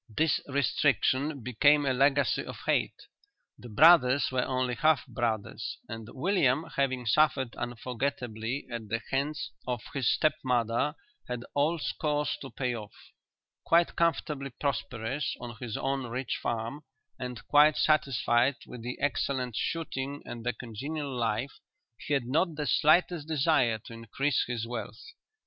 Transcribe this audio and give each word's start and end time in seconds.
This 0.17 0.41
restriction 0.47 1.43
became 1.43 1.85
a 1.85 1.93
legacy 1.93 2.43
of 2.43 2.57
hate. 2.65 3.05
The 3.59 3.69
brothers 3.69 4.31
were 4.31 4.41
only 4.41 4.73
half 4.73 5.05
brothers 5.05 5.77
and 5.87 6.07
William 6.13 6.65
having 6.75 7.05
suffered 7.05 7.55
unforgettably 7.55 8.65
at 8.71 8.87
the 8.89 8.99
hands 9.11 9.51
of 9.67 9.81
his 9.93 10.11
step 10.11 10.33
mother 10.43 10.95
had 11.27 11.45
old 11.53 11.83
scores 11.83 12.35
to 12.41 12.49
pay 12.49 12.73
off. 12.75 12.95
Quite 13.63 13.95
comfortably 13.95 14.49
prosperous 14.59 15.35
on 15.39 15.57
his 15.61 15.77
own 15.77 16.07
rich 16.07 16.39
farm, 16.41 16.81
and 17.19 17.45
quite 17.47 17.77
satisfied 17.77 18.55
with 18.65 18.81
the 18.81 18.97
excellent 18.99 19.55
shooting 19.55 20.23
and 20.25 20.43
the 20.43 20.53
congenial 20.53 21.15
life, 21.15 21.59
he 21.99 22.15
had 22.15 22.25
not 22.25 22.55
the 22.55 22.65
slightest 22.65 23.27
desire 23.27 23.77
to 23.85 23.93
increase 23.93 24.45
his 24.47 24.65
wealth. 24.65 25.03